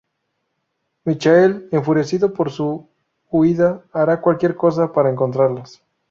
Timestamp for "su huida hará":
2.51-4.19